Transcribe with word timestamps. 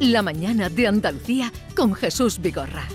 La 0.00 0.22
mañana 0.22 0.68
de 0.68 0.86
Andalucía 0.86 1.52
con 1.74 1.92
Jesús 1.92 2.40
Vigorra. 2.40 2.86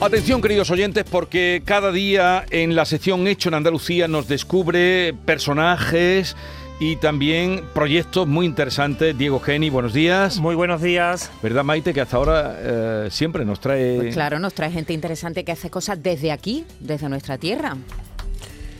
Atención 0.00 0.42
queridos 0.42 0.70
oyentes 0.70 1.04
porque 1.10 1.62
cada 1.64 1.90
día 1.90 2.44
en 2.50 2.74
la 2.74 2.84
sección 2.84 3.26
Hecho 3.26 3.48
en 3.48 3.54
Andalucía 3.54 4.06
nos 4.06 4.28
descubre 4.28 5.14
personajes 5.24 6.36
y 6.78 6.96
también 6.96 7.62
proyectos 7.74 8.26
muy 8.26 8.44
interesantes. 8.44 9.16
Diego 9.16 9.40
Geni, 9.40 9.70
buenos 9.70 9.94
días. 9.94 10.38
Muy 10.38 10.54
buenos 10.54 10.82
días. 10.82 11.30
¿Verdad 11.42 11.64
Maite 11.64 11.94
que 11.94 12.02
hasta 12.02 12.18
ahora 12.18 12.56
eh, 12.58 13.08
siempre 13.10 13.46
nos 13.46 13.60
trae... 13.60 13.96
Pues 13.96 14.14
claro, 14.14 14.38
nos 14.38 14.52
trae 14.52 14.70
gente 14.70 14.92
interesante 14.92 15.42
que 15.42 15.52
hace 15.52 15.70
cosas 15.70 16.02
desde 16.02 16.32
aquí, 16.32 16.66
desde 16.80 17.08
nuestra 17.08 17.38
tierra. 17.38 17.76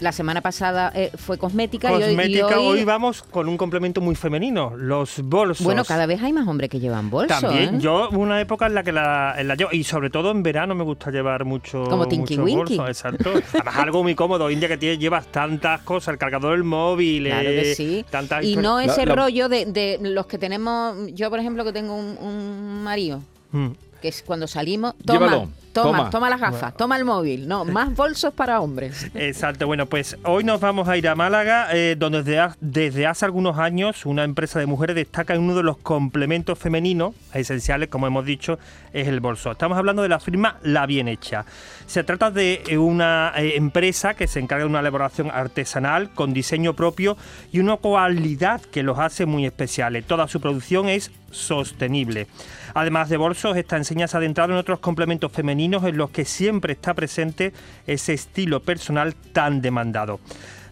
La 0.00 0.12
semana 0.12 0.40
pasada 0.40 0.90
eh, 0.94 1.10
fue 1.14 1.36
cosmética, 1.36 1.90
cosmética 1.90 2.52
y, 2.56 2.58
hoy, 2.58 2.78
hoy... 2.78 2.84
vamos 2.84 3.22
con 3.22 3.48
un 3.48 3.56
complemento 3.58 4.00
muy 4.00 4.14
femenino, 4.14 4.72
los 4.76 5.20
bolsos. 5.22 5.62
Bueno, 5.64 5.84
cada 5.84 6.06
vez 6.06 6.22
hay 6.22 6.32
más 6.32 6.48
hombres 6.48 6.70
que 6.70 6.80
llevan 6.80 7.10
bolsos. 7.10 7.38
También, 7.40 7.74
¿eh? 7.74 7.78
yo 7.80 8.08
una 8.10 8.40
época 8.40 8.66
en 8.66 8.74
la 8.74 8.82
que 8.82 8.92
la, 8.92 9.34
en 9.36 9.46
la 9.48 9.56
yo, 9.56 9.68
y 9.70 9.84
sobre 9.84 10.08
todo 10.08 10.30
en 10.30 10.42
verano 10.42 10.74
me 10.74 10.84
gusta 10.84 11.10
llevar 11.10 11.44
mucho 11.44 11.84
Como 11.84 12.08
Tinky 12.08 12.38
Winky. 12.38 12.76
bolsos, 12.78 12.88
exacto. 12.88 13.30
Además 13.52 13.76
algo 13.76 14.02
muy 14.02 14.14
cómodo, 14.14 14.50
India 14.50 14.68
que 14.68 14.78
tiene, 14.78 14.96
llevas 14.96 15.26
tantas 15.26 15.82
cosas, 15.82 16.12
el 16.14 16.18
cargador 16.18 16.52
del 16.52 16.64
móvil, 16.64 17.24
Claro 17.26 17.50
eh, 17.50 17.62
que 17.62 17.74
sí. 17.74 18.04
tantas 18.08 18.42
Y 18.42 18.56
no 18.56 18.80
ese 18.80 19.04
La- 19.04 19.14
la- 19.14 19.22
rollo 19.22 19.48
de, 19.50 19.66
de 19.66 19.98
los 20.00 20.24
que 20.26 20.38
tenemos, 20.38 20.96
yo 21.12 21.28
por 21.28 21.40
ejemplo 21.40 21.62
que 21.62 21.72
tengo 21.74 21.94
un, 21.94 22.16
un 22.18 22.82
marido, 22.82 23.20
Mm. 23.52 23.68
que 24.00 24.08
es 24.08 24.22
cuando 24.22 24.46
salimos, 24.46 24.94
toma, 25.04 25.18
Llévalo, 25.26 25.50
toma, 25.72 25.98
toma. 25.98 26.10
toma, 26.10 26.30
las 26.30 26.40
gafas, 26.40 26.76
toma 26.76 26.96
el 26.96 27.04
móvil, 27.04 27.46
no, 27.48 27.64
más 27.64 27.94
bolsos 27.96 28.32
para 28.34 28.60
hombres. 28.60 29.10
Exacto, 29.14 29.66
bueno, 29.66 29.86
pues 29.86 30.16
hoy 30.24 30.44
nos 30.44 30.60
vamos 30.60 30.88
a 30.88 30.96
ir 30.96 31.08
a 31.08 31.14
Málaga, 31.14 31.68
eh, 31.72 31.96
donde 31.98 32.22
desde, 32.22 32.38
ha- 32.40 32.56
desde 32.60 33.06
hace 33.06 33.24
algunos 33.24 33.58
años 33.58 34.04
una 34.06 34.24
empresa 34.24 34.58
de 34.58 34.66
mujeres 34.66 34.96
destaca 34.96 35.34
en 35.34 35.42
uno 35.42 35.54
de 35.54 35.62
los 35.62 35.76
complementos 35.78 36.58
femeninos 36.58 37.14
esenciales, 37.34 37.88
como 37.88 38.06
hemos 38.06 38.24
dicho, 38.24 38.58
es 38.92 39.06
el 39.08 39.20
bolso. 39.20 39.52
Estamos 39.52 39.78
hablando 39.78 40.02
de 40.02 40.08
la 40.08 40.18
firma 40.20 40.56
La 40.62 40.86
Bien 40.86 41.08
Hecha. 41.08 41.44
Se 41.86 42.04
trata 42.04 42.30
de 42.30 42.62
eh, 42.68 42.78
una 42.78 43.32
eh, 43.36 43.56
empresa 43.56 44.14
que 44.14 44.26
se 44.26 44.40
encarga 44.40 44.64
de 44.64 44.70
una 44.70 44.80
elaboración 44.80 45.30
artesanal 45.32 46.10
con 46.10 46.32
diseño 46.32 46.74
propio 46.74 47.16
y 47.52 47.58
una 47.60 47.76
cualidad 47.76 48.60
que 48.60 48.82
los 48.82 48.98
hace 48.98 49.26
muy 49.26 49.46
especiales. 49.46 50.04
Toda 50.06 50.28
su 50.28 50.40
producción 50.40 50.88
es 50.88 51.10
sostenible. 51.30 52.26
Además 52.74 53.08
de 53.08 53.16
bolsos, 53.16 53.56
esta 53.56 53.76
enseña 53.76 54.08
se 54.08 54.16
ha 54.16 54.18
adentrado 54.18 54.52
en 54.52 54.58
otros 54.58 54.80
complementos 54.80 55.32
femeninos 55.32 55.84
en 55.84 55.96
los 55.96 56.10
que 56.10 56.24
siempre 56.24 56.72
está 56.72 56.94
presente 56.94 57.52
ese 57.86 58.14
estilo 58.14 58.60
personal 58.60 59.14
tan 59.14 59.60
demandado. 59.60 60.20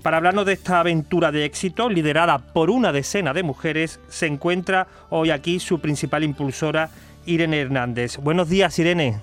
Para 0.03 0.19
hablarnos 0.19 0.47
de 0.47 0.53
esta 0.53 0.81
aventura 0.81 1.33
de 1.33 1.45
éxito, 1.45 1.89
liderada 1.89 2.39
por 2.39 2.71
una 2.71 2.93
decena 2.93 3.35
de 3.35 3.43
mujeres, 3.43 4.01
se 4.09 4.27
encuentra 4.27 4.87
hoy 5.11 5.31
aquí 5.31 5.59
su 5.59 5.81
principal 5.81 6.23
impulsora, 6.23 6.91
Irene 7.27 7.61
Hernández. 7.61 8.17
Buenos 8.19 8.49
días, 8.49 8.79
Irene. 8.79 9.21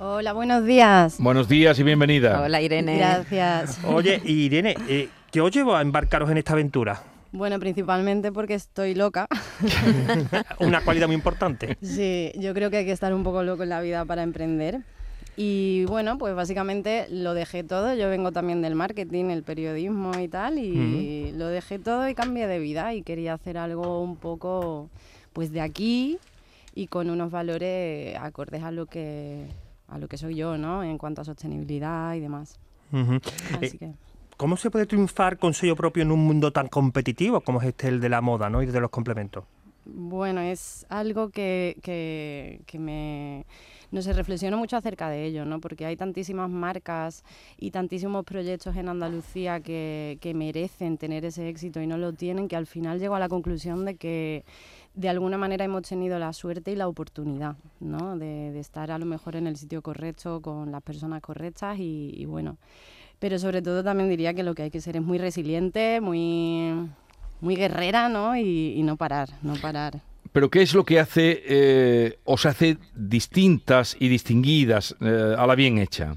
Hola, 0.00 0.32
buenos 0.32 0.64
días. 0.64 1.16
Buenos 1.18 1.48
días 1.48 1.78
y 1.78 1.82
bienvenida. 1.82 2.40
Hola 2.40 2.60
Irene. 2.60 2.98
Gracias. 2.98 3.80
Oye, 3.84 4.20
Irene, 4.24 4.76
eh, 4.88 5.08
¿qué 5.32 5.40
os 5.40 5.50
llevó 5.50 5.74
a 5.74 5.82
embarcaros 5.82 6.30
en 6.30 6.38
esta 6.38 6.52
aventura? 6.52 7.02
Bueno, 7.32 7.58
principalmente 7.58 8.32
porque 8.32 8.54
estoy 8.54 8.94
loca. 8.94 9.26
Una 10.60 10.80
cualidad 10.80 11.06
muy 11.06 11.16
importante. 11.16 11.76
Sí, 11.82 12.32
yo 12.36 12.54
creo 12.54 12.70
que 12.70 12.78
hay 12.78 12.84
que 12.84 12.92
estar 12.92 13.12
un 13.12 13.22
poco 13.22 13.42
loco 13.42 13.62
en 13.62 13.68
la 13.68 13.80
vida 13.80 14.04
para 14.04 14.22
emprender. 14.22 14.80
Y 15.36 15.84
bueno, 15.84 16.18
pues 16.18 16.34
básicamente 16.34 17.06
lo 17.10 17.34
dejé 17.34 17.62
todo. 17.62 17.94
Yo 17.94 18.08
vengo 18.08 18.32
también 18.32 18.60
del 18.62 18.74
marketing, 18.74 19.26
el 19.26 19.44
periodismo 19.44 20.18
y 20.18 20.26
tal, 20.26 20.58
y 20.58 21.32
lo 21.32 21.46
dejé 21.46 21.78
todo 21.78 22.08
y 22.08 22.14
cambié 22.14 22.46
de 22.48 22.58
vida 22.58 22.92
y 22.94 23.02
quería 23.02 23.34
hacer 23.34 23.56
algo 23.58 24.02
un 24.02 24.16
poco 24.16 24.88
pues 25.32 25.52
de 25.52 25.60
aquí 25.60 26.18
y 26.74 26.88
con 26.88 27.10
unos 27.10 27.30
valores 27.30 28.16
acordes 28.18 28.64
a 28.64 28.72
lo 28.72 28.86
que 28.86 29.46
a 29.86 29.98
lo 29.98 30.08
que 30.08 30.18
soy 30.18 30.34
yo, 30.34 30.58
¿no? 30.58 30.82
En 30.82 30.98
cuanto 30.98 31.20
a 31.22 31.24
sostenibilidad 31.24 32.14
y 32.14 32.20
demás. 32.20 32.58
Ujú. 32.92 33.20
Así 33.56 33.76
Eh, 33.76 33.78
que 33.78 33.92
¿Cómo 34.38 34.56
se 34.56 34.70
puede 34.70 34.86
triunfar 34.86 35.36
con 35.36 35.52
sello 35.52 35.74
propio 35.74 36.04
en 36.04 36.12
un 36.12 36.20
mundo 36.20 36.52
tan 36.52 36.68
competitivo 36.68 37.40
como 37.40 37.60
es 37.60 37.66
este, 37.66 37.88
el 37.88 37.98
de 37.98 38.08
la 38.08 38.20
moda 38.20 38.48
¿no? 38.48 38.62
y 38.62 38.66
de 38.66 38.80
los 38.80 38.88
complementos? 38.88 39.42
Bueno, 39.84 40.40
es 40.40 40.86
algo 40.90 41.30
que, 41.30 41.76
que, 41.82 42.78
me... 42.78 43.46
No 43.90 44.00
sé, 44.00 44.12
reflexiono 44.12 44.56
mucho 44.56 44.76
acerca 44.76 45.08
de 45.08 45.24
ello, 45.24 45.44
¿no? 45.44 45.60
Porque 45.60 45.86
hay 45.86 45.96
tantísimas 45.96 46.48
marcas 46.48 47.24
y 47.58 47.72
tantísimos 47.72 48.24
proyectos 48.24 48.76
en 48.76 48.88
Andalucía 48.88 49.58
que, 49.58 50.18
que 50.20 50.34
merecen 50.34 50.98
tener 50.98 51.24
ese 51.24 51.48
éxito 51.48 51.80
y 51.80 51.88
no 51.88 51.98
lo 51.98 52.12
tienen, 52.12 52.46
que 52.46 52.54
al 52.54 52.66
final 52.66 53.00
llego 53.00 53.16
a 53.16 53.18
la 53.18 53.28
conclusión 53.28 53.84
de 53.86 53.96
que 53.96 54.44
de 54.94 55.08
alguna 55.08 55.36
manera 55.36 55.64
hemos 55.64 55.82
tenido 55.82 56.16
la 56.20 56.32
suerte 56.32 56.70
y 56.70 56.76
la 56.76 56.86
oportunidad, 56.86 57.56
¿no? 57.80 58.16
De, 58.16 58.56
estar 58.60 58.92
a 58.92 58.98
lo 58.98 59.06
mejor 59.06 59.34
en 59.34 59.48
el 59.48 59.56
sitio 59.56 59.82
correcto, 59.82 60.40
con 60.40 60.70
las 60.70 60.82
personas 60.82 61.22
correctas 61.22 61.76
y 61.80 62.24
bueno. 62.24 62.56
Pero 63.18 63.38
sobre 63.38 63.62
todo 63.62 63.82
también 63.82 64.08
diría 64.08 64.34
que 64.34 64.42
lo 64.42 64.54
que 64.54 64.62
hay 64.62 64.70
que 64.70 64.80
ser 64.80 64.96
es 64.96 65.02
muy 65.02 65.18
resiliente, 65.18 66.00
muy, 66.00 66.88
muy 67.40 67.56
guerrera, 67.56 68.08
¿no? 68.08 68.36
Y, 68.36 68.80
no 68.82 68.96
parar, 68.96 69.28
no 69.42 69.54
parar. 69.54 70.00
Pero 70.32 70.50
¿qué 70.50 70.62
es 70.62 70.74
lo 70.74 70.84
que 70.84 71.00
hace, 71.00 71.42
eh, 71.46 72.18
os 72.24 72.46
hace 72.46 72.78
distintas 72.94 73.96
y 73.98 74.08
distinguidas 74.08 74.94
eh, 75.00 75.34
a 75.36 75.46
la 75.46 75.54
bien 75.54 75.78
hecha? 75.78 76.16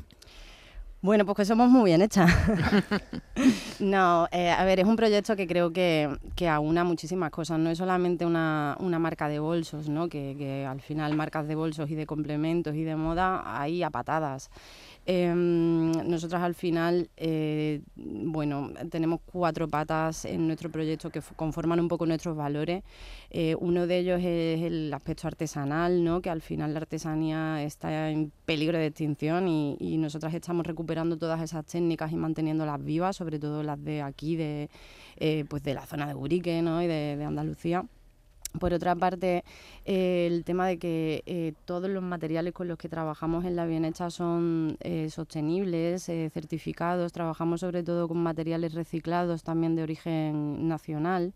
Bueno, 1.04 1.26
pues 1.26 1.36
que 1.36 1.46
somos 1.46 1.68
muy 1.68 1.86
bien 1.86 2.04
hechas. 2.04 2.30
no, 3.80 4.28
eh, 4.32 4.52
a 4.52 4.64
ver, 4.66 4.82
es 4.82 4.86
un 4.86 4.96
proyecto 4.96 5.36
que 5.36 5.48
creo 5.48 5.74
que, 5.74 6.08
que 6.36 6.48
aúna 6.48 6.84
muchísimas 6.84 7.32
cosas. 7.32 7.58
No 7.58 7.72
es 7.72 7.80
solamente 7.80 8.24
una, 8.24 8.78
una 8.80 9.00
marca 9.00 9.28
de 9.28 9.40
bolsos, 9.40 9.90
¿no? 9.90 10.10
Que, 10.10 10.36
que 10.38 10.64
al 10.64 10.80
final 10.80 11.16
marcas 11.16 11.48
de 11.48 11.56
bolsos 11.56 11.90
y 11.90 11.96
de 11.96 12.06
complementos 12.06 12.76
y 12.76 12.84
de 12.84 12.96
moda 12.96 13.42
hay 13.60 13.82
a 13.82 13.90
patadas. 13.90 14.52
Em, 15.08 15.92
nosotras 16.08 16.44
al 16.44 16.54
final, 16.54 17.10
eh, 17.18 17.82
bueno, 17.96 18.70
tenemos 18.92 19.20
cuatro 19.26 19.68
patas 19.68 20.26
en 20.26 20.46
nuestro 20.46 20.70
proyecto 20.70 21.10
que 21.10 21.22
conforman 21.36 21.80
un 21.80 21.88
poco 21.88 22.06
nuestros 22.06 22.38
valores. 22.38 22.84
Eh, 23.32 23.56
uno 23.60 23.88
de 23.88 23.98
ellos 23.98 24.20
es 24.20 24.62
el 24.62 24.94
aspecto 24.94 25.28
artesanal, 25.28 26.04
¿no? 26.04 26.22
que 26.22 26.30
al 26.30 26.44
final 26.44 26.76
la 26.76 26.82
artesanía 26.82 27.64
está 27.64 28.12
en 28.12 28.32
peligro 28.46 28.78
de 28.78 28.86
extinción 28.86 29.48
y, 29.48 29.76
y 29.80 29.98
nosotras 29.98 30.36
estamos 30.36 30.68
recuperando 30.68 30.91
todas 31.18 31.42
esas 31.42 31.66
técnicas 31.66 32.12
y 32.12 32.16
manteniéndolas 32.16 32.84
vivas, 32.84 33.16
sobre 33.16 33.40
todo 33.40 33.64
las 33.64 33.84
de 33.84 34.02
aquí, 34.02 34.36
de, 34.36 34.70
eh, 35.18 35.46
pues 35.50 35.64
de 35.64 35.74
la 35.74 35.86
zona 35.86 36.08
de 36.08 36.16
Urique 36.16 36.62
¿no? 36.62 36.82
y 36.82 36.88
de, 36.88 37.16
de 37.18 37.24
Andalucía. 37.24 37.86
Por 38.60 38.74
otra 38.74 38.96
parte, 38.96 39.46
eh, 39.86 40.28
el 40.30 40.44
tema 40.44 40.68
de 40.68 40.78
que 40.78 41.24
eh, 41.26 41.54
todos 41.66 41.90
los 41.90 42.04
materiales 42.04 42.54
con 42.54 42.68
los 42.68 42.78
que 42.78 42.90
trabajamos 42.90 43.46
en 43.46 43.56
la 43.56 43.66
bien 43.66 43.86
hecha 43.86 44.10
son 44.10 44.78
eh, 44.82 45.10
sostenibles, 45.10 46.10
eh, 46.10 46.30
certificados, 46.34 47.14
trabajamos 47.14 47.62
sobre 47.62 47.82
todo 47.82 48.10
con 48.10 48.18
materiales 48.18 48.74
reciclados 48.74 49.44
también 49.44 49.76
de 49.76 49.84
origen 49.84 50.68
nacional. 50.68 51.34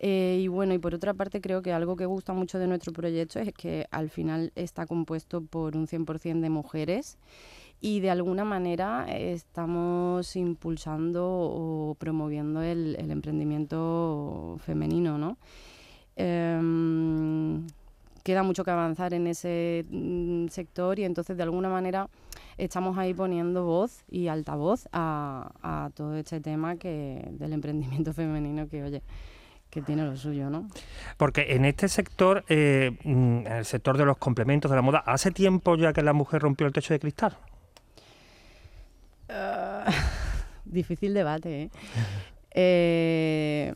Eh, 0.00 0.40
y 0.42 0.48
bueno, 0.48 0.74
y 0.74 0.78
por 0.78 0.94
otra 0.94 1.14
parte 1.14 1.40
creo 1.40 1.60
que 1.62 1.72
algo 1.72 1.96
que 1.96 2.06
gusta 2.06 2.32
mucho 2.32 2.58
de 2.58 2.68
nuestro 2.68 2.92
proyecto 2.92 3.40
es 3.40 3.52
que 3.52 3.86
al 3.90 4.10
final 4.10 4.52
está 4.54 4.86
compuesto 4.86 5.40
por 5.40 5.76
un 5.76 5.86
100% 5.88 6.40
de 6.40 6.50
mujeres 6.50 7.18
y 7.80 8.00
de 8.00 8.10
alguna 8.10 8.44
manera 8.44 9.06
estamos 9.08 10.34
impulsando 10.36 11.24
o 11.24 11.96
promoviendo 11.98 12.62
el, 12.62 12.96
el 12.98 13.10
emprendimiento 13.10 14.58
femenino, 14.64 15.18
¿no? 15.18 15.38
Em, 16.16 17.66
queda 18.24 18.42
mucho 18.42 18.64
que 18.64 18.72
avanzar 18.72 19.14
en 19.14 19.28
ese 19.28 19.86
mm, 19.88 20.48
sector 20.48 20.98
y 20.98 21.04
entonces 21.04 21.36
de 21.36 21.44
alguna 21.44 21.68
manera 21.68 22.08
estamos 22.56 22.98
ahí 22.98 23.14
poniendo 23.14 23.64
voz 23.64 24.02
y 24.10 24.26
altavoz 24.26 24.88
a, 24.92 25.52
a 25.62 25.90
todo 25.94 26.16
este 26.16 26.40
tema 26.40 26.76
que 26.76 27.28
del 27.30 27.52
emprendimiento 27.52 28.12
femenino 28.14 28.68
que 28.68 28.82
oye 28.82 29.02
que 29.70 29.82
tiene 29.82 30.04
lo 30.04 30.16
suyo, 30.16 30.48
¿no? 30.48 30.66
Porque 31.18 31.54
en 31.54 31.66
este 31.66 31.88
sector, 31.88 32.42
eh, 32.48 32.96
mm, 33.04 33.46
en 33.46 33.52
el 33.52 33.64
sector 33.64 33.98
de 33.98 34.06
los 34.06 34.16
complementos 34.16 34.70
de 34.70 34.76
la 34.76 34.82
moda, 34.82 35.00
¿hace 35.06 35.30
tiempo 35.30 35.76
ya 35.76 35.92
que 35.92 36.02
la 36.02 36.14
mujer 36.14 36.42
rompió 36.42 36.66
el 36.66 36.72
techo 36.72 36.94
de 36.94 37.00
cristal? 37.00 37.36
Difícil 40.70 41.14
debate, 41.14 41.62
¿eh? 41.62 41.70
Eh, 42.60 43.72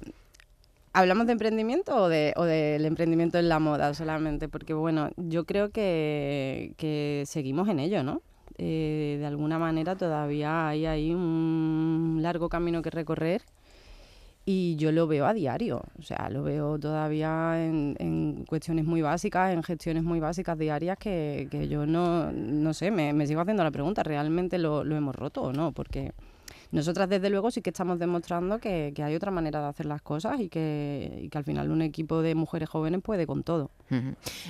¿Hablamos 0.92 1.26
de 1.26 1.32
emprendimiento 1.32 1.94
o, 1.94 2.08
de, 2.08 2.32
o 2.36 2.42
del 2.42 2.84
emprendimiento 2.84 3.38
en 3.38 3.48
la 3.48 3.60
moda 3.60 3.94
solamente? 3.94 4.48
Porque, 4.48 4.74
bueno, 4.74 5.10
yo 5.16 5.44
creo 5.44 5.70
que, 5.70 6.74
que 6.78 7.22
seguimos 7.26 7.68
en 7.68 7.78
ello, 7.78 8.02
¿no? 8.02 8.22
Eh, 8.58 9.18
de 9.20 9.26
alguna 9.26 9.58
manera 9.58 9.94
todavía 9.94 10.68
hay 10.68 10.86
ahí 10.86 11.14
un 11.14 12.18
largo 12.22 12.48
camino 12.48 12.82
que 12.82 12.90
recorrer 12.90 13.42
y 14.44 14.74
yo 14.76 14.90
lo 14.90 15.06
veo 15.06 15.26
a 15.26 15.32
diario, 15.32 15.82
o 15.98 16.02
sea, 16.02 16.28
lo 16.28 16.42
veo 16.42 16.78
todavía 16.78 17.64
en, 17.64 17.94
en 17.98 18.44
cuestiones 18.44 18.84
muy 18.84 19.00
básicas, 19.00 19.52
en 19.52 19.62
gestiones 19.62 20.02
muy 20.02 20.18
básicas 20.18 20.58
diarias 20.58 20.98
que, 20.98 21.46
que 21.50 21.68
yo 21.68 21.86
no, 21.86 22.32
no 22.32 22.74
sé, 22.74 22.90
me, 22.90 23.12
me 23.12 23.26
sigo 23.26 23.40
haciendo 23.40 23.62
la 23.62 23.70
pregunta, 23.70 24.02
¿realmente 24.02 24.58
lo, 24.58 24.82
lo 24.82 24.96
hemos 24.96 25.14
roto 25.14 25.42
o 25.42 25.52
no? 25.52 25.72
Porque 25.72 26.12
nosotras 26.72 27.08
desde 27.08 27.30
luego 27.30 27.50
sí 27.50 27.60
que 27.60 27.70
estamos 27.70 27.98
demostrando 27.98 28.58
que, 28.58 28.92
hay 28.96 29.14
otra 29.14 29.30
manera 29.30 29.60
de 29.60 29.66
hacer 29.66 29.86
las 29.86 30.02
cosas 30.02 30.40
y 30.40 30.48
que, 30.48 31.20
y 31.22 31.28
que 31.28 31.38
al 31.38 31.44
final 31.44 31.70
un 31.70 31.82
equipo 31.82 32.22
de 32.22 32.34
mujeres 32.34 32.68
jóvenes 32.68 33.02
puede 33.02 33.26
con 33.26 33.42
todo. 33.42 33.70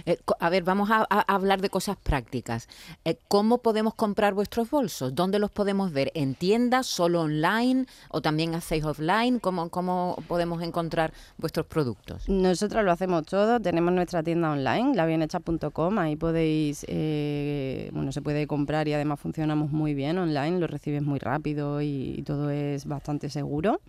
Eh, 0.07 0.19
a 0.39 0.51
ver, 0.51 0.63
vamos 0.63 0.91
a, 0.91 1.03
hablar 1.03 1.61
de 1.61 1.71
cosas 1.71 1.97
prácticas. 1.97 2.69
Eh, 3.05 3.17
¿Cómo 3.29 3.59
podemos 3.59 3.95
comprar 3.95 4.35
vuestros 4.35 4.71
bolsos? 4.71 5.15
¿Dónde 5.15 5.39
los 5.39 5.51
podemos 5.51 5.93
ver? 5.93 6.11
¿En 6.15 6.35
tiendas, 6.35 6.87
solo 6.87 7.23
online 7.23 7.87
o 8.11 8.21
también 8.21 8.55
hacéis 8.55 8.85
offline? 8.85 9.39
¿Cómo, 9.39 9.69
cómo 9.71 10.17
podemos 10.29 10.63
encontrar 10.63 11.13
vuestros 11.39 11.67
productos? 11.67 12.29
Nosotros 12.29 12.85
lo 12.85 12.93
hacemos 12.93 13.27
todo, 13.27 13.61
tenemos 13.61 13.93
nuestra 13.93 14.23
tienda 14.23 14.51
online, 14.51 14.95
labienecha.com, 14.95 15.99
ahí 15.99 16.17
podéis, 16.17 16.85
eh, 16.89 17.91
bueno, 17.93 18.13
se 18.13 18.23
puede 18.23 18.47
comprar 18.47 18.89
y 18.89 18.95
además 18.95 19.21
funcionamos 19.21 19.71
muy 19.71 19.95
bien 19.95 20.19
online, 20.19 20.59
lo 20.59 20.67
recibes 20.67 21.03
muy 21.03 21.19
rápido 21.19 21.81
y 21.83 22.23
todo 22.27 22.51
es 22.51 22.87
bastante 22.87 23.31
seguro. 23.31 23.81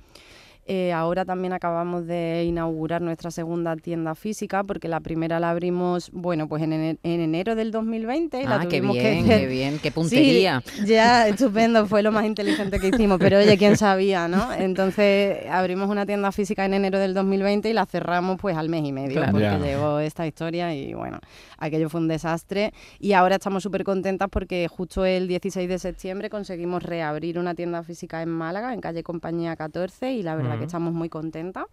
Eh, 0.65 0.93
ahora 0.93 1.25
también 1.25 1.51
acabamos 1.53 2.05
de 2.07 2.45
inaugurar 2.45 3.01
nuestra 3.01 3.31
segunda 3.31 3.75
tienda 3.75 4.15
física 4.15 4.63
porque 4.63 4.87
la 4.87 4.99
primera 5.01 5.39
la 5.39 5.49
abrimos, 5.49 6.09
bueno, 6.13 6.47
pues 6.47 6.63
en, 6.63 6.71
ene- 6.71 6.97
en 7.03 7.19
enero 7.19 7.55
del 7.55 7.71
2020. 7.71 8.41
y 8.41 8.45
la 8.45 8.55
Ah, 8.55 8.59
qué 8.69 8.77
tuvimos 8.77 8.95
que 8.95 9.11
bien, 9.11 9.25
hacer- 9.25 9.39
qué 9.41 9.47
bien, 9.47 9.79
qué 9.79 9.91
puntería. 9.91 10.61
Sí, 10.65 10.85
ya, 10.85 11.27
estupendo, 11.27 11.85
fue 11.85 12.01
lo 12.01 12.11
más 12.11 12.25
inteligente 12.25 12.79
que 12.79 12.87
hicimos, 12.89 13.17
pero 13.19 13.39
oye, 13.39 13.57
quién 13.57 13.75
sabía, 13.77 14.27
¿no? 14.27 14.53
Entonces 14.53 15.45
abrimos 15.49 15.89
una 15.89 16.05
tienda 16.05 16.31
física 16.31 16.65
en 16.65 16.73
enero 16.73 16.99
del 16.99 17.13
2020 17.13 17.69
y 17.69 17.73
la 17.73 17.85
cerramos 17.85 18.37
pues 18.39 18.55
al 18.57 18.69
mes 18.69 18.85
y 18.85 18.91
medio, 18.93 19.17
Claro. 19.17 19.31
porque 19.31 19.43
Ya. 19.45 19.57
llegó 19.59 19.99
esta 19.99 20.25
historia 20.25 20.73
y 20.73 20.93
bueno, 20.93 21.19
aquello 21.57 21.89
fue 21.89 21.99
un 22.01 22.07
desastre. 22.07 22.73
Y 22.99 23.13
ahora 23.13 23.35
estamos 23.35 23.63
súper 23.63 23.83
contentas 23.83 24.29
porque 24.31 24.67
justo 24.67 25.05
el 25.05 25.27
16 25.27 25.67
de 25.67 25.79
septiembre 25.79 26.29
conseguimos 26.29 26.83
reabrir 26.83 27.37
una 27.37 27.53
tienda 27.55 27.83
física 27.83 28.21
en 28.21 28.29
Málaga, 28.29 28.73
en 28.73 28.81
calle 28.81 29.03
Compañía 29.03 29.55
14, 29.55 30.13
y 30.13 30.23
la 30.23 30.35
verdad 30.35 30.52
que 30.57 30.65
estamos 30.65 30.93
muy 30.93 31.09
contentas. 31.09 31.65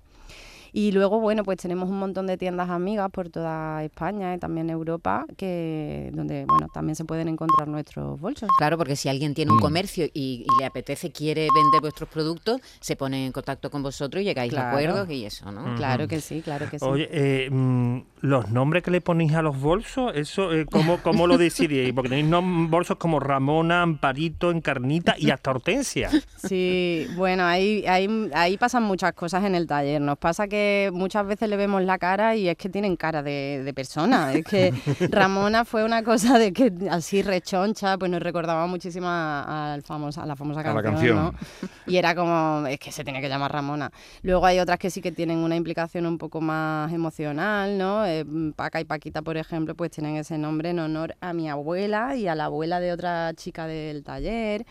Y 0.72 0.92
luego, 0.92 1.20
bueno, 1.20 1.44
pues 1.44 1.58
tenemos 1.58 1.88
un 1.88 1.98
montón 1.98 2.26
de 2.26 2.36
tiendas 2.36 2.70
amigas 2.70 3.10
por 3.10 3.28
toda 3.28 3.82
España 3.84 4.34
y 4.34 4.38
también 4.38 4.70
Europa, 4.70 5.26
que 5.36 6.10
donde, 6.14 6.44
bueno, 6.46 6.68
también 6.72 6.96
se 6.96 7.04
pueden 7.04 7.28
encontrar 7.28 7.68
nuestros 7.68 8.20
bolsos. 8.20 8.48
Claro, 8.58 8.76
porque 8.78 8.96
si 8.96 9.08
alguien 9.08 9.34
tiene 9.34 9.52
un 9.52 9.58
Mm. 9.58 9.62
comercio 9.62 10.04
y, 10.06 10.46
y 10.46 10.60
le 10.60 10.66
apetece, 10.66 11.10
quiere 11.12 11.48
vender 11.54 11.80
vuestros 11.80 12.08
productos, 12.08 12.60
se 12.80 12.96
pone 12.96 13.26
en 13.26 13.32
contacto 13.32 13.70
con 13.70 13.82
vosotros 13.82 14.22
y 14.22 14.24
llegáis 14.26 14.50
Claro. 14.52 14.66
a 14.68 14.70
acuerdos 14.70 15.10
y 15.10 15.24
eso, 15.24 15.50
¿no? 15.52 15.74
Claro 15.76 16.06
que 16.08 16.20
sí, 16.20 16.40
claro 16.42 16.68
que 16.70 16.78
sí. 16.78 16.84
Oye, 16.84 17.08
eh, 17.12 17.50
mm, 17.50 17.98
los 18.22 18.50
nombres 18.50 18.82
que 18.82 18.90
le 18.90 19.00
ponéis 19.00 19.32
a 19.34 19.42
los 19.42 19.60
bolsos, 19.60 20.12
eso, 20.14 20.52
eh, 20.52 20.66
¿cómo, 20.70 20.98
¿cómo 21.02 21.26
lo 21.26 21.36
decidís? 21.38 21.92
Porque 21.92 22.08
tenéis 22.10 22.28
bolsos 22.68 22.96
como 22.98 23.18
Ramona, 23.20 23.82
Amparito, 23.82 24.50
Encarnita 24.50 25.14
y 25.18 25.30
hasta 25.30 25.50
Hortensia. 25.50 26.10
Sí, 26.36 27.06
bueno, 27.16 27.44
ahí, 27.44 27.84
ahí, 27.86 28.08
ahí 28.34 28.56
pasan 28.56 28.82
muchas 28.82 29.12
cosas 29.12 29.44
en 29.44 29.54
el 29.54 29.66
taller. 29.66 30.00
Nos 30.00 30.18
pasa 30.18 30.48
que 30.48 30.59
muchas 30.92 31.26
veces 31.26 31.48
le 31.48 31.56
vemos 31.56 31.82
la 31.82 31.98
cara 31.98 32.36
y 32.36 32.48
es 32.48 32.56
que 32.56 32.68
tienen 32.68 32.96
cara 32.96 33.22
de, 33.22 33.62
de 33.64 33.74
persona. 33.74 34.32
Es 34.32 34.44
que 34.44 34.72
Ramona 35.10 35.64
fue 35.64 35.84
una 35.84 36.02
cosa 36.02 36.38
de 36.38 36.52
que 36.52 36.72
así 36.90 37.22
rechoncha, 37.22 37.98
pues 37.98 38.10
nos 38.10 38.22
recordaba 38.22 38.66
muchísimo 38.66 39.06
a, 39.08 39.74
al 39.74 39.82
famosa, 39.82 40.22
a 40.22 40.26
la 40.26 40.36
famosa 40.36 40.60
A 40.60 40.74
la 40.74 40.82
canción, 40.82 41.16
canción. 41.16 41.16
¿no? 41.16 41.72
Y 41.86 41.96
era 41.96 42.14
como, 42.14 42.66
es 42.66 42.78
que 42.78 42.92
se 42.92 43.04
tiene 43.04 43.20
que 43.20 43.28
llamar 43.28 43.52
Ramona. 43.52 43.90
Luego 44.22 44.46
hay 44.46 44.58
otras 44.58 44.78
que 44.78 44.90
sí 44.90 45.00
que 45.00 45.12
tienen 45.12 45.38
una 45.38 45.56
implicación 45.56 46.06
un 46.06 46.18
poco 46.18 46.40
más 46.40 46.92
emocional, 46.92 47.78
¿no? 47.78 48.04
Eh, 48.06 48.24
Paca 48.56 48.80
y 48.80 48.84
Paquita, 48.84 49.22
por 49.22 49.36
ejemplo, 49.36 49.74
pues 49.74 49.90
tienen 49.90 50.16
ese 50.16 50.38
nombre 50.38 50.70
en 50.70 50.78
honor 50.78 51.14
a 51.20 51.32
mi 51.32 51.48
abuela 51.48 52.16
y 52.16 52.28
a 52.28 52.34
la 52.34 52.44
abuela 52.46 52.80
de 52.80 52.92
otra 52.92 53.32
chica 53.34 53.66
del 53.66 54.02
taller. 54.02 54.64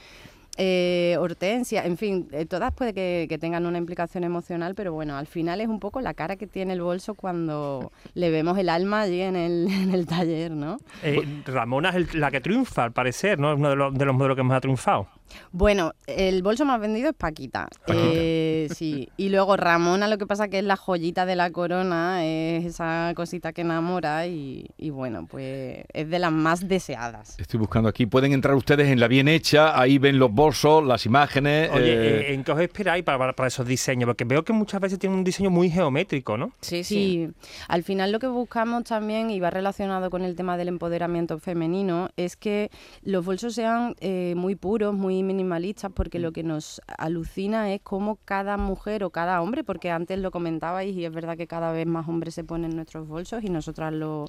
Eh, 0.61 1.15
Hortensia, 1.17 1.85
en 1.85 1.95
fin, 1.95 2.27
eh, 2.33 2.45
todas 2.45 2.73
puede 2.73 2.94
que, 2.94 3.27
que 3.29 3.38
tengan 3.38 3.65
una 3.65 3.77
implicación 3.77 4.25
emocional, 4.25 4.75
pero 4.75 4.91
bueno, 4.91 5.15
al 5.17 5.25
final 5.25 5.61
es 5.61 5.69
un 5.69 5.79
poco 5.79 6.01
la 6.01 6.13
cara 6.13 6.35
que 6.35 6.47
tiene 6.47 6.73
el 6.73 6.81
bolso 6.81 7.13
cuando 7.13 7.94
le 8.13 8.29
vemos 8.29 8.57
el 8.57 8.67
alma 8.67 9.01
allí 9.03 9.21
en 9.21 9.38
el, 9.38 9.67
en 9.71 9.94
el 9.94 10.06
taller, 10.06 10.51
¿no? 10.51 10.77
Eh, 11.01 11.21
Ramona 11.45 11.89
es 11.91 11.95
el- 11.95 12.19
la 12.19 12.29
que 12.29 12.41
triunfa, 12.41 12.83
al 12.83 12.91
parecer, 12.91 13.39
¿no? 13.39 13.53
Es 13.53 13.57
uno 13.57 13.69
de 13.69 13.75
los, 13.77 13.94
de 13.97 14.03
los 14.03 14.13
modelos 14.13 14.35
que 14.35 14.44
más 14.44 14.57
ha 14.57 14.61
triunfado. 14.61 15.07
Bueno, 15.51 15.94
el 16.07 16.44
bolso 16.44 16.65
más 16.65 16.81
vendido 16.81 17.09
es 17.11 17.15
Paquita. 17.15 17.67
Paquita. 17.85 18.03
Eh, 18.06 18.48
sí. 18.75 19.10
Y 19.18 19.30
luego 19.30 19.57
Ramona, 19.57 20.07
lo 20.07 20.18
que 20.18 20.25
pasa 20.25 20.48
que 20.48 20.60
es 20.60 20.63
la 20.63 20.75
joyita 20.77 21.25
de 21.25 21.36
la 21.36 21.51
corona, 21.51 22.25
es 22.25 22.66
esa 22.66 23.13
cosita 23.16 23.54
que 23.54 23.62
enamora 23.62 24.27
y, 24.27 24.68
y 24.77 24.89
bueno, 24.89 25.27
pues 25.30 25.83
es 25.94 26.10
de 26.10 26.19
las 26.19 26.31
más 26.31 26.68
deseadas. 26.68 27.39
Estoy 27.39 27.60
buscando 27.60 27.89
aquí. 27.89 28.06
Pueden 28.06 28.33
entrar 28.33 28.56
ustedes 28.56 28.88
en 28.89 29.00
la 29.00 29.07
bien 29.07 29.27
hecha, 29.27 29.80
ahí 29.80 29.98
ven 29.98 30.19
los 30.19 30.31
bolsos, 30.31 30.83
las 30.86 31.06
imágenes. 31.06 31.69
Oye, 31.71 31.94
eh, 31.94 32.19
eh, 32.30 32.33
¿en 32.33 32.44
qué 32.44 32.51
os 32.51 32.60
esperáis 32.60 33.04
para, 33.04 33.18
para- 33.18 33.33
para 33.33 33.48
esos 33.48 33.66
diseños? 33.68 34.07
Porque 34.07 34.24
veo 34.25 34.44
que 34.44 34.54
muchas 34.54 34.80
veces 34.81 35.00
tienen 35.00 35.18
un 35.19 35.24
diseño 35.24 35.50
muy 35.50 35.69
geométrico, 35.69 36.38
¿no? 36.38 36.51
Sí, 36.62 36.83
sí. 36.83 36.95
Sí, 37.00 37.30
al 37.68 37.83
final 37.83 38.12
lo 38.12 38.19
que 38.19 38.27
buscamos 38.27 38.83
también, 38.83 39.30
y 39.31 39.39
va 39.39 39.50
relacionado 39.50 40.10
con 40.10 40.24
el 40.24 40.36
tema 40.36 40.57
del 40.57 40.68
empoderamiento 40.68 41.39
femenino, 41.39 42.10
es 42.18 42.36
que 42.36 42.69
los 43.04 43.25
bolsos 43.25 43.54
sean 43.56 43.95
eh, 44.01 44.33
muy 44.36 44.56
puros, 44.56 44.94
muy 44.94 45.24
minimalistas, 45.24 45.92
porque 45.94 46.19
lo 46.19 46.31
que 46.31 46.44
nos 46.44 46.81
alucina 46.98 47.74
es 47.74 47.81
cómo 47.81 48.18
cada 48.25 48.57
mujer 48.59 49.03
o 49.03 49.09
cada 49.09 49.41
hombre, 49.41 49.63
porque 49.63 49.91
antes 49.91 50.19
lo 50.19 50.31
comentabais 50.31 50.95
y 50.95 51.06
es 51.06 51.11
verdad 51.11 51.38
que 51.38 51.47
cada 51.47 51.71
vez 51.71 51.88
más 51.88 52.07
hombres 52.07 52.33
se 52.35 52.44
ponen 52.44 52.75
nuestros 52.75 53.07
bolsos 53.07 53.44
y 53.44 53.50
nosotras 53.50 53.94
lo... 53.94 54.25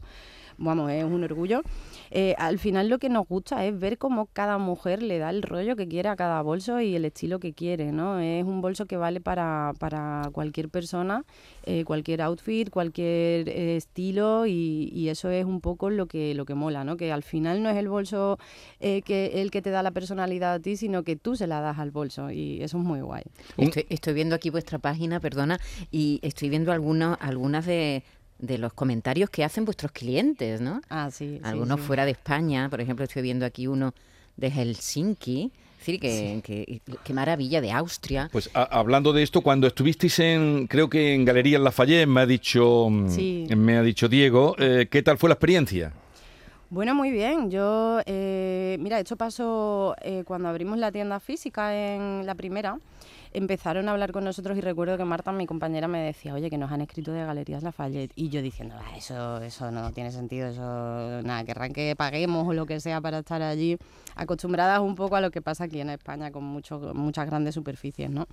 Vamos, 0.58 0.90
es 0.90 1.04
un 1.04 1.24
orgullo. 1.24 1.62
Eh, 2.10 2.34
al 2.38 2.58
final 2.58 2.88
lo 2.88 2.98
que 2.98 3.08
nos 3.08 3.26
gusta 3.28 3.64
es 3.64 3.78
ver 3.78 3.96
cómo 3.96 4.26
cada 4.32 4.58
mujer 4.58 5.02
le 5.02 5.18
da 5.18 5.30
el 5.30 5.42
rollo 5.42 5.76
que 5.76 5.86
quiere 5.86 6.08
a 6.08 6.16
cada 6.16 6.42
bolso 6.42 6.80
y 6.80 6.96
el 6.96 7.04
estilo 7.04 7.38
que 7.38 7.52
quiere, 7.52 7.92
¿no? 7.92 8.18
Es 8.18 8.44
un 8.44 8.60
bolso 8.60 8.86
que 8.86 8.96
vale 8.96 9.20
para, 9.20 9.72
para 9.78 10.28
cualquier 10.32 10.68
persona, 10.68 11.24
eh, 11.64 11.84
cualquier 11.84 12.22
outfit, 12.22 12.68
cualquier 12.70 13.48
eh, 13.48 13.76
estilo 13.76 14.46
y, 14.46 14.90
y 14.92 15.08
eso 15.08 15.30
es 15.30 15.44
un 15.44 15.60
poco 15.60 15.88
lo 15.90 16.06
que, 16.06 16.34
lo 16.34 16.44
que 16.44 16.54
mola, 16.54 16.82
¿no? 16.84 16.96
Que 16.96 17.12
al 17.12 17.22
final 17.22 17.62
no 17.62 17.70
es 17.70 17.76
el 17.76 17.88
bolso 17.88 18.38
que 18.80 19.30
el 19.34 19.50
que 19.50 19.62
te 19.62 19.70
da 19.70 19.82
la 19.82 19.90
personalidad 19.90 20.54
a 20.54 20.60
ti, 20.60 20.76
sino 20.76 21.02
que 21.02 21.16
tú 21.16 21.36
se 21.36 21.46
la 21.46 21.60
das 21.60 21.78
al 21.78 21.90
bolso 21.90 22.30
y 22.30 22.62
eso 22.62 22.78
es 22.78 22.84
muy 22.84 23.00
guay. 23.00 23.22
Estoy, 23.56 23.86
estoy 23.88 24.14
viendo 24.14 24.34
aquí 24.34 24.50
vuestra 24.50 24.78
página, 24.78 25.20
perdona, 25.20 25.58
y 25.90 26.18
estoy 26.22 26.48
viendo 26.48 26.72
algunos, 26.72 27.16
algunas 27.20 27.66
de, 27.66 28.02
de 28.40 28.58
los 28.58 28.72
comentarios 28.72 29.30
que 29.30 29.44
hacen 29.44 29.64
vuestros 29.64 29.92
clientes, 29.92 30.60
¿no? 30.60 30.80
Ah, 30.88 31.10
sí. 31.10 31.36
sí, 31.36 31.40
Algunos 31.44 31.80
sí. 31.80 31.86
fuera 31.86 32.04
de 32.04 32.12
España, 32.12 32.68
por 32.68 32.80
ejemplo, 32.80 33.04
estoy 33.04 33.22
viendo 33.22 33.44
aquí 33.46 33.66
uno 33.66 33.94
de 34.36 34.50
Helsinki. 34.50 35.50
Es 35.80 35.86
decir, 35.86 36.00
que, 36.00 36.40
que- 36.44 36.80
qué 37.02 37.12
maravilla 37.14 37.60
de 37.62 37.72
Austria. 37.72 38.28
Pues 38.30 38.50
a- 38.52 38.64
hablando 38.64 39.14
de 39.14 39.22
esto, 39.22 39.40
cuando 39.40 39.66
estuvisteis 39.66 40.18
en, 40.18 40.66
creo 40.66 40.90
que 40.90 41.14
en 41.14 41.24
Galería 41.24 41.58
Lafayette, 41.58 42.06
me 42.06 42.20
ha 42.20 42.26
dicho, 42.26 42.88
mm, 42.90 43.08
Sí. 43.08 43.46
me 43.56 43.78
ha 43.78 43.82
dicho 43.82 44.06
Diego, 44.08 44.54
eh, 44.58 44.88
¿qué 44.90 45.02
tal 45.02 45.16
fue 45.16 45.30
la 45.30 45.34
experiencia? 45.34 45.92
Bueno, 46.68 46.94
muy 46.94 47.10
bien. 47.10 47.50
Yo, 47.50 48.00
eh, 48.06 48.76
mira, 48.78 49.00
esto 49.00 49.16
pasó 49.16 49.96
eh, 50.02 50.22
cuando 50.26 50.48
abrimos 50.48 50.78
la 50.78 50.92
tienda 50.92 51.18
física 51.18 51.74
en 51.74 52.26
la 52.26 52.34
primera. 52.34 52.78
Empezaron 53.32 53.88
a 53.88 53.92
hablar 53.92 54.10
con 54.10 54.24
nosotros 54.24 54.58
y 54.58 54.60
recuerdo 54.60 54.96
que 54.96 55.04
Marta, 55.04 55.30
mi 55.30 55.46
compañera, 55.46 55.86
me 55.86 56.00
decía, 56.00 56.34
oye, 56.34 56.50
que 56.50 56.58
nos 56.58 56.72
han 56.72 56.80
escrito 56.80 57.12
de 57.12 57.24
Galerías 57.24 57.62
Lafayette. 57.62 58.12
Y 58.16 58.28
yo 58.28 58.42
diciendo, 58.42 58.74
"Ah, 58.76 58.96
eso, 58.96 59.40
eso 59.40 59.70
no 59.70 59.92
tiene 59.92 60.10
sentido, 60.10 60.48
eso, 60.48 61.22
nada, 61.22 61.44
querrán 61.44 61.72
que 61.72 61.94
paguemos 61.96 62.48
o 62.48 62.52
lo 62.52 62.66
que 62.66 62.80
sea 62.80 63.00
para 63.00 63.20
estar 63.20 63.40
allí. 63.42 63.78
Acostumbradas 64.16 64.80
un 64.80 64.96
poco 64.96 65.14
a 65.14 65.20
lo 65.20 65.30
que 65.30 65.40
pasa 65.42 65.64
aquí 65.64 65.80
en 65.80 65.90
España 65.90 66.32
con 66.32 66.42
muchas 66.44 67.26
grandes 67.26 67.54
superficies, 67.54 68.10
¿no? 68.10 68.26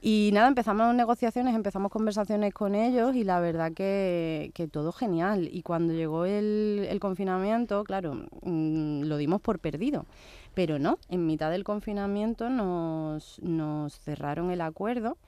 Y 0.00 0.30
nada, 0.32 0.48
empezamos 0.48 0.94
negociaciones, 0.94 1.54
empezamos 1.54 1.90
conversaciones 1.90 2.52
con 2.52 2.74
ellos 2.74 3.14
y 3.14 3.24
la 3.24 3.40
verdad 3.40 3.72
que, 3.72 4.50
que 4.54 4.68
todo 4.68 4.92
genial. 4.92 5.48
Y 5.50 5.62
cuando 5.62 5.92
llegó 5.92 6.24
el, 6.24 6.86
el 6.88 7.00
confinamiento, 7.00 7.84
claro, 7.84 8.26
mm, 8.42 9.02
lo 9.02 9.16
dimos 9.16 9.40
por 9.40 9.58
perdido. 9.58 10.06
Pero 10.54 10.78
no, 10.78 10.98
en 11.08 11.26
mitad 11.26 11.50
del 11.50 11.64
confinamiento 11.64 12.48
nos, 12.48 13.38
nos 13.42 13.98
cerraron 14.00 14.50
el 14.50 14.62
acuerdo 14.62 15.18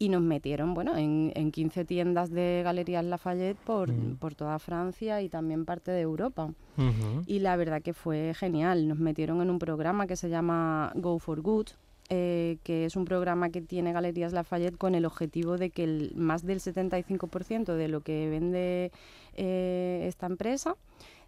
y 0.00 0.08
nos 0.08 0.22
metieron 0.22 0.72
bueno, 0.72 0.96
en, 0.96 1.30
en 1.34 1.52
15 1.52 1.84
tiendas 1.84 2.30
de 2.30 2.62
Galerías 2.64 3.04
Lafayette 3.04 3.58
por, 3.58 3.92
por 4.18 4.34
toda 4.34 4.58
Francia 4.58 5.20
y 5.20 5.28
también 5.28 5.66
parte 5.66 5.90
de 5.90 6.00
Europa. 6.00 6.46
Ujú. 6.78 7.22
Y 7.26 7.40
la 7.40 7.54
verdad 7.56 7.82
que 7.82 7.92
fue 7.92 8.32
genial. 8.34 8.88
Nos 8.88 8.98
metieron 8.98 9.42
en 9.42 9.50
un 9.50 9.58
programa 9.58 10.06
que 10.06 10.16
se 10.16 10.30
llama 10.30 10.90
Go 10.94 11.18
for 11.18 11.42
Good, 11.42 11.66
eh, 12.10 12.58
que 12.64 12.84
es 12.84 12.96
un 12.96 13.04
programa 13.04 13.50
que 13.50 13.60
tiene 13.62 13.92
Galerías 13.92 14.32
Lafayette 14.32 14.76
con 14.76 14.94
el 14.94 15.04
objetivo 15.06 15.56
de 15.56 15.70
que 15.70 15.84
el, 15.84 16.12
más 16.16 16.44
del 16.44 16.58
75% 16.60 17.74
de 17.74 17.88
lo 17.88 18.00
que 18.02 18.28
vende 18.28 18.90
eh, 19.36 20.04
esta 20.06 20.26
empresa 20.26 20.74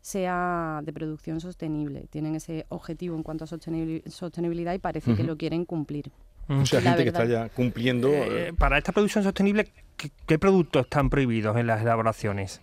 sea 0.00 0.80
de 0.84 0.92
producción 0.92 1.40
sostenible. 1.40 2.06
Tienen 2.10 2.34
ese 2.34 2.66
objetivo 2.68 3.16
en 3.16 3.22
cuanto 3.22 3.44
a 3.44 3.46
sostenibili- 3.46 4.04
sostenibilidad 4.08 4.74
y 4.74 4.78
parece 4.78 5.14
que 5.14 5.22
lo 5.22 5.36
quieren 5.36 5.64
cumplir. 5.64 6.10
O 6.48 6.66
sea, 6.66 6.80
La 6.80 6.90
gente 6.90 7.04
que 7.04 7.08
está 7.10 7.24
ya 7.24 7.48
cumpliendo. 7.50 8.08
Eh, 8.08 8.48
eh, 8.48 8.52
para 8.58 8.76
esta 8.76 8.90
producción 8.90 9.22
sostenible, 9.22 9.68
¿qué, 9.96 10.10
qué 10.26 10.38
productos 10.40 10.82
están 10.86 11.08
prohibidos 11.08 11.56
en 11.56 11.68
las 11.68 11.80
elaboraciones? 11.80 12.60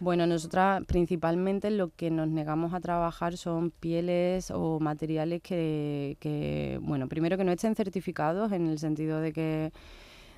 Bueno, 0.00 0.26
nosotras 0.26 0.84
principalmente 0.86 1.70
lo 1.70 1.90
que 1.94 2.10
nos 2.10 2.28
negamos 2.28 2.74
a 2.74 2.80
trabajar 2.80 3.36
son 3.36 3.70
pieles 3.70 4.50
o 4.50 4.80
materiales 4.80 5.40
que, 5.40 6.16
que, 6.20 6.78
bueno, 6.82 7.08
primero 7.08 7.36
que 7.36 7.44
no 7.44 7.52
estén 7.52 7.74
certificados 7.74 8.52
en 8.52 8.66
el 8.66 8.78
sentido 8.78 9.20
de 9.20 9.32
que 9.32 9.72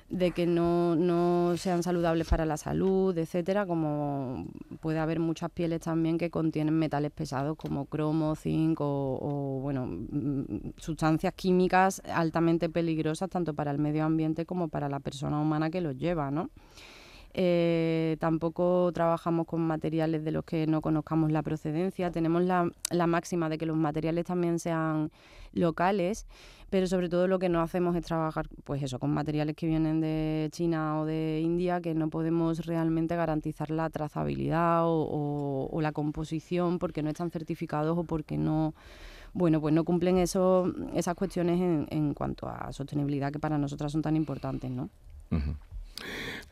de 0.09 0.31
que 0.31 0.45
no, 0.45 0.95
no 0.95 1.57
sean 1.57 1.83
saludables 1.83 2.27
para 2.29 2.45
la 2.45 2.55
salud, 2.55 3.17
etcétera, 3.17 3.65
como 3.65 4.45
puede 4.79 4.99
haber 4.99 5.19
muchas 5.19 5.51
pieles 5.51 5.81
también 5.81 6.17
que 6.17 6.29
contienen 6.29 6.75
metales 6.75 7.11
pesados 7.11 7.57
como 7.57 7.85
cromo, 7.85 8.35
zinc 8.35 8.79
o, 8.79 9.19
o 9.21 9.59
bueno, 9.59 9.85
mm, 9.85 10.75
sustancias 10.77 11.33
químicas 11.33 12.01
altamente 12.13 12.69
peligrosas 12.69 13.29
tanto 13.29 13.53
para 13.53 13.71
el 13.71 13.79
medio 13.79 14.05
ambiente 14.05 14.45
como 14.45 14.69
para 14.69 14.87
la 14.87 15.01
persona 15.01 15.41
humana 15.41 15.69
que 15.69 15.81
los 15.81 15.97
lleva, 15.97 16.31
¿no? 16.31 16.51
Eh, 17.33 18.17
tampoco 18.19 18.91
trabajamos 18.93 19.45
con 19.45 19.61
materiales 19.61 20.23
de 20.23 20.31
los 20.31 20.43
que 20.43 20.65
no 20.67 20.81
conozcamos 20.81 21.31
la 21.31 21.43
procedencia. 21.43 22.11
Tenemos 22.11 22.43
la, 22.43 22.71
la, 22.89 23.07
máxima 23.07 23.49
de 23.49 23.57
que 23.57 23.65
los 23.65 23.77
materiales 23.77 24.25
también 24.25 24.59
sean 24.59 25.11
locales, 25.53 26.25
pero 26.69 26.87
sobre 26.87 27.09
todo 27.09 27.27
lo 27.27 27.39
que 27.39 27.49
no 27.49 27.61
hacemos 27.61 27.95
es 27.95 28.05
trabajar, 28.05 28.47
pues 28.63 28.81
eso, 28.81 28.99
con 28.99 29.11
materiales 29.11 29.55
que 29.55 29.67
vienen 29.67 30.01
de 30.01 30.49
China 30.51 30.99
o 30.99 31.05
de 31.05 31.41
India, 31.43 31.81
que 31.81 31.93
no 31.93 32.09
podemos 32.09 32.65
realmente 32.65 33.15
garantizar 33.15 33.69
la 33.69 33.89
trazabilidad 33.89 34.85
o, 34.85 35.69
o, 35.71 35.81
la 35.81 35.91
composición 35.91 36.79
porque 36.79 37.03
no 37.03 37.09
están 37.09 37.31
certificados 37.31 37.97
o 37.97 38.03
porque 38.03 38.37
no 38.37 38.73
bueno, 39.33 39.61
pues 39.61 39.73
no 39.73 39.83
cumplen 39.83 40.17
eso, 40.17 40.73
esas 40.95 41.13
cuestiones 41.13 41.61
en, 41.61 41.85
en, 41.91 42.15
cuanto 42.15 42.47
a 42.47 42.73
sostenibilidad 42.73 43.31
que 43.31 43.37
para 43.37 43.59
nosotras 43.59 43.91
son 43.91 44.01
tan 44.01 44.15
importantes, 44.15 44.71
¿no? 44.71 44.89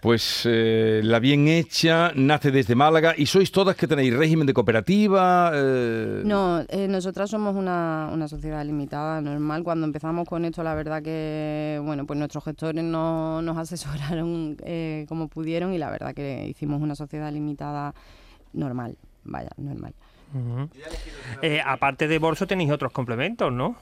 Pues 0.06 0.44
eh, 0.46 1.02
la 1.04 1.18
bien 1.18 1.48
hecha 1.48 2.12
nace 2.14 2.52
desde 2.52 2.76
Málaga 2.76 3.16
y 3.18 3.26
sois 3.26 3.52
todas 3.52 3.76
que 3.76 3.88
tenéis 3.88 4.14
régimen 4.14 4.46
de 4.46 4.54
cooperativa. 4.54 5.50
Eh... 5.52 6.22
No, 6.24 6.62
eh, 6.70 6.88
nosotras 6.88 7.32
somos 7.32 7.56
una, 7.56 8.12
una, 8.14 8.28
sociedad 8.28 8.64
limitada, 8.64 9.20
normal. 9.20 9.64
Cuando 9.64 9.88
empezamos 9.88 10.30
con 10.30 10.46
esto, 10.46 10.62
la 10.62 10.76
verdad 10.76 11.02
que 11.02 11.82
bueno, 11.84 12.06
pues 12.06 12.20
nuestros 12.20 12.44
gestores 12.44 12.84
no, 12.84 13.42
nos 13.42 13.58
asesoraron 13.66 14.58
eh, 14.64 15.08
como 15.10 15.28
pudieron 15.28 15.74
y 15.74 15.80
la 15.80 15.90
verdad 15.90 16.14
que 16.14 16.46
hicimos 16.50 16.84
una 16.84 16.94
sociedad 16.94 17.34
limitada 17.34 17.96
normal, 18.54 19.00
vaya, 19.24 19.50
normal. 19.58 19.96
Uh 20.36 20.68
-huh. 20.68 21.62
aparte 21.66 22.08
de 22.08 22.20
bolso 22.20 22.46
tenéis 22.46 22.70
otros 22.70 22.92
complementos, 22.92 23.52
¿no? 23.52 23.76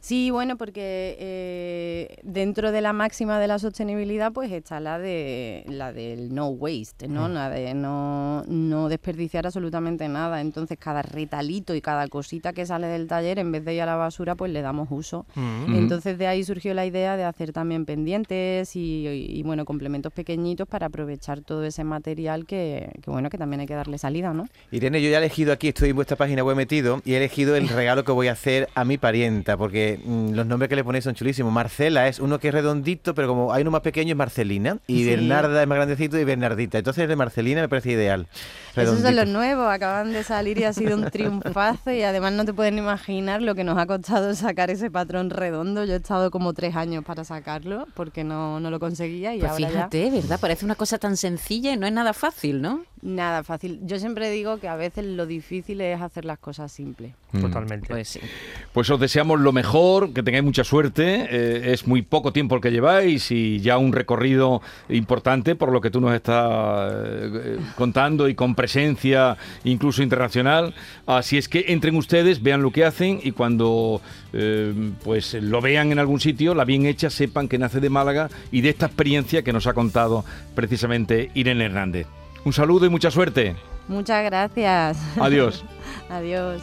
Sí, 0.00 0.30
bueno, 0.30 0.56
porque 0.56 1.16
eh, 1.18 2.16
dentro 2.22 2.72
de 2.72 2.80
la 2.80 2.92
máxima 2.92 3.38
de 3.38 3.46
la 3.46 3.58
sostenibilidad, 3.58 4.32
pues 4.32 4.50
está 4.52 4.80
la 4.80 4.98
de 4.98 5.64
la 5.68 5.92
del 5.92 6.34
no 6.34 6.48
waste, 6.48 7.08
¿no? 7.08 7.28
Mm. 7.28 7.32
La 7.32 7.50
de 7.50 7.74
no, 7.74 8.44
no 8.46 8.88
desperdiciar 8.88 9.46
absolutamente 9.46 10.08
nada. 10.08 10.40
Entonces, 10.40 10.78
cada 10.78 11.02
retalito 11.02 11.74
y 11.74 11.80
cada 11.80 12.08
cosita 12.08 12.52
que 12.52 12.66
sale 12.66 12.86
del 12.86 13.06
taller, 13.06 13.38
en 13.38 13.52
vez 13.52 13.64
de 13.64 13.74
ir 13.74 13.82
a 13.82 13.86
la 13.86 13.96
basura, 13.96 14.34
pues 14.34 14.52
le 14.52 14.62
damos 14.62 14.88
uso. 14.90 15.26
Mm. 15.34 15.74
Entonces, 15.76 16.18
de 16.18 16.26
ahí 16.26 16.44
surgió 16.44 16.74
la 16.74 16.86
idea 16.86 17.16
de 17.16 17.24
hacer 17.24 17.52
también 17.52 17.84
pendientes 17.84 18.74
y, 18.76 19.06
y, 19.06 19.38
y, 19.38 19.42
bueno, 19.42 19.64
complementos 19.64 20.12
pequeñitos 20.12 20.66
para 20.68 20.86
aprovechar 20.86 21.40
todo 21.42 21.64
ese 21.64 21.84
material 21.84 22.46
que, 22.46 22.92
que, 23.02 23.10
bueno, 23.10 23.30
que 23.30 23.38
también 23.38 23.60
hay 23.60 23.66
que 23.66 23.74
darle 23.74 23.98
salida, 23.98 24.32
¿no? 24.32 24.48
Irene, 24.70 25.02
yo 25.02 25.10
ya 25.10 25.16
he 25.16 25.18
elegido 25.18 25.52
aquí, 25.52 25.68
estoy 25.68 25.90
en 25.90 25.96
vuestra 25.96 26.16
página 26.16 26.42
web 26.42 26.56
metido 26.56 27.00
y 27.04 27.14
he 27.14 27.16
elegido 27.16 27.56
el 27.56 27.68
regalo 27.68 28.04
que 28.04 28.12
voy 28.12 28.28
a 28.28 28.32
hacer 28.32 28.68
a 28.74 28.84
mi 28.84 28.98
parienta, 28.98 29.56
porque 29.56 29.69
mmm, 30.04 30.32
los 30.32 30.46
nombres 30.46 30.68
que 30.68 30.76
le 30.76 30.84
ponéis 30.84 31.04
son 31.04 31.14
chulísimos. 31.14 31.52
Marcela 31.52 32.08
es 32.08 32.20
uno 32.20 32.38
que 32.38 32.48
es 32.48 32.54
redondito, 32.54 33.14
pero 33.14 33.28
como 33.28 33.52
hay 33.52 33.62
uno 33.62 33.70
más 33.70 33.80
pequeño 33.80 34.12
es 34.12 34.16
Marcelina. 34.16 34.78
Y 34.86 35.04
sí. 35.04 35.10
Bernarda 35.10 35.62
es 35.62 35.68
más 35.68 35.76
grandecito 35.76 36.18
y 36.18 36.24
Bernardita. 36.24 36.78
Entonces 36.78 37.02
el 37.02 37.08
de 37.08 37.16
Marcelina 37.16 37.60
me 37.60 37.68
parece 37.68 37.92
ideal. 37.92 38.26
Redondito. 38.74 39.08
Esos 39.08 39.16
son 39.16 39.16
los 39.16 39.28
nuevos, 39.28 39.68
acaban 39.68 40.12
de 40.12 40.22
salir 40.24 40.58
y 40.58 40.64
ha 40.64 40.72
sido 40.72 40.96
un 40.96 41.10
triunfazo. 41.10 41.90
Y 41.92 42.02
además 42.02 42.32
no 42.32 42.44
te 42.44 42.52
pueden 42.52 42.78
imaginar 42.78 43.42
lo 43.42 43.54
que 43.54 43.64
nos 43.64 43.78
ha 43.78 43.86
costado 43.86 44.34
sacar 44.34 44.70
ese 44.70 44.90
patrón 44.90 45.30
redondo. 45.30 45.84
Yo 45.84 45.94
he 45.94 45.96
estado 45.96 46.30
como 46.30 46.52
tres 46.52 46.76
años 46.76 47.04
para 47.04 47.24
sacarlo 47.24 47.86
porque 47.94 48.24
no, 48.24 48.60
no 48.60 48.70
lo 48.70 48.80
conseguía. 48.80 49.34
Y 49.34 49.40
pues 49.40 49.50
ahora 49.50 49.68
fíjate, 49.68 50.04
ya... 50.06 50.12
¿verdad? 50.12 50.40
Parece 50.40 50.64
una 50.64 50.74
cosa 50.74 50.98
tan 50.98 51.16
sencilla 51.16 51.72
y 51.72 51.76
no 51.76 51.86
es 51.86 51.92
nada 51.92 52.12
fácil, 52.12 52.62
¿no? 52.62 52.84
Nada 53.02 53.42
fácil. 53.44 53.80
Yo 53.82 53.98
siempre 53.98 54.30
digo 54.30 54.58
que 54.58 54.68
a 54.68 54.76
veces 54.76 55.06
lo 55.06 55.24
difícil 55.24 55.80
es 55.80 56.00
hacer 56.02 56.26
las 56.26 56.38
cosas 56.38 56.70
simples. 56.70 57.12
Mm. 57.32 57.40
Totalmente. 57.40 57.86
Pues 57.88 58.08
sí. 58.08 58.20
Pues 58.74 58.90
os 58.90 59.00
deseamos 59.00 59.40
lo 59.40 59.52
mejor, 59.52 60.12
que 60.12 60.22
tengáis 60.22 60.44
mucha 60.44 60.64
suerte. 60.64 61.26
Eh, 61.30 61.72
es 61.72 61.86
muy 61.86 62.02
poco 62.02 62.32
tiempo 62.34 62.56
el 62.56 62.60
que 62.60 62.70
lleváis 62.70 63.30
y 63.30 63.60
ya 63.60 63.78
un 63.78 63.92
recorrido 63.92 64.60
importante 64.90 65.54
por 65.54 65.72
lo 65.72 65.80
que 65.80 65.90
tú 65.90 66.00
nos 66.02 66.14
estás 66.14 66.92
eh, 66.94 67.58
contando 67.74 68.28
y 68.28 68.34
con 68.34 68.54
presencia 68.54 69.38
incluso 69.64 70.02
internacional. 70.02 70.74
Así 71.06 71.38
es 71.38 71.48
que 71.48 71.66
entren 71.68 71.96
ustedes, 71.96 72.42
vean 72.42 72.60
lo 72.60 72.70
que 72.70 72.84
hacen 72.84 73.18
y 73.22 73.32
cuando 73.32 74.02
eh, 74.34 74.74
pues 75.02 75.34
lo 75.34 75.62
vean 75.62 75.90
en 75.90 75.98
algún 75.98 76.20
sitio, 76.20 76.54
la 76.54 76.66
bien 76.66 76.84
hecha, 76.84 77.08
sepan 77.08 77.48
que 77.48 77.56
nace 77.56 77.80
de 77.80 77.88
Málaga 77.88 78.28
y 78.52 78.60
de 78.60 78.68
esta 78.68 78.86
experiencia 78.86 79.42
que 79.42 79.54
nos 79.54 79.66
ha 79.66 79.72
contado 79.72 80.22
precisamente 80.54 81.30
Irene 81.32 81.64
Hernández. 81.64 82.06
Un 82.44 82.52
saludo 82.52 82.86
y 82.86 82.88
mucha 82.88 83.10
suerte. 83.10 83.56
Muchas 83.88 84.24
gracias. 84.24 84.98
Adiós. 85.18 85.64
Adiós. 86.10 86.62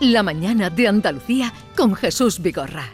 La 0.00 0.22
mañana 0.22 0.70
de 0.70 0.88
Andalucía 0.88 1.52
con 1.76 1.94
Jesús 1.94 2.40
Vigorra. 2.40 2.84